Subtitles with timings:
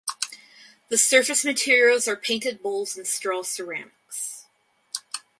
[0.89, 4.47] The surface materials are painted bowls and straw ceramics.